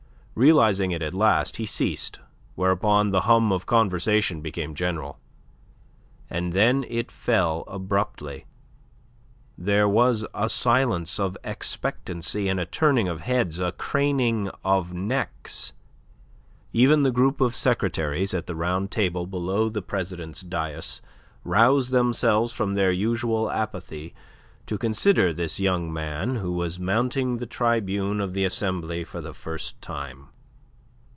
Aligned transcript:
Realizing 0.33 0.89
it 0.91 1.01
at 1.03 1.13
last, 1.13 1.57
he 1.57 1.65
ceased, 1.67 2.17
whereupon 2.55 3.11
the 3.11 3.21
hum 3.27 3.51
of 3.51 3.65
conversation 3.67 4.39
became 4.41 4.73
general. 4.73 5.19
And 6.31 6.53
then 6.53 6.83
it 6.87 7.11
fell 7.11 7.63
abruptly. 7.67 8.45
There 9.57 9.87
was 9.89 10.25
a 10.33 10.49
silence 10.49 11.19
of 11.19 11.37
expectancy, 11.43 12.47
and 12.47 12.59
a 12.61 12.65
turning 12.65 13.07
of 13.09 13.19
heads, 13.21 13.59
a 13.59 13.73
craning 13.73 14.49
of 14.63 14.93
necks. 14.93 15.73
Even 16.73 17.03
the 17.03 17.11
group 17.11 17.39
of 17.41 17.53
secretaries 17.55 18.33
at 18.33 18.47
the 18.47 18.55
round 18.55 18.89
table 18.89 19.27
below 19.27 19.67
the 19.69 19.81
president's 19.83 20.41
dais 20.41 21.01
roused 21.43 21.91
themselves 21.91 22.51
from 22.53 22.73
their 22.75 22.91
usual 22.91 23.51
apathy 23.51 24.15
to 24.67 24.77
consider 24.77 25.33
this 25.33 25.59
young 25.59 25.91
man 25.91 26.35
who 26.35 26.51
was 26.53 26.79
mounting 26.79 27.37
the 27.37 27.47
tribune 27.47 28.21
of 28.21 28.33
the 28.33 28.45
Assembly 28.45 29.03
for 29.03 29.19
the 29.19 29.33
first 29.33 29.81
time. 29.81 30.27